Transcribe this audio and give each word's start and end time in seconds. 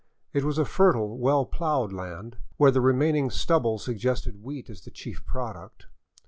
It 0.33 0.43
was 0.43 0.57
a 0.57 0.65
fertile, 0.65 1.19
well 1.19 1.45
plowed 1.45 1.93
land, 1.93 2.37
where 2.57 2.71
the 2.71 2.81
remaining 2.81 3.29
stubble 3.29 3.77
suggested 3.77 4.41
wheat 4.41 4.67
as 4.67 4.81
the 4.81 4.89
chief 4.89 5.23
product. 5.27 5.85